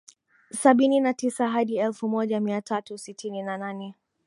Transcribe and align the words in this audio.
Sabini 0.51 0.99
na 0.99 1.13
tisa 1.13 1.47
hadi 1.49 1.75
elfu 1.77 2.09
moja 2.09 2.39
mia 2.39 2.61
tatu 2.61 2.97
sitini 2.97 3.41
na 3.41 3.57
nane 3.57 3.95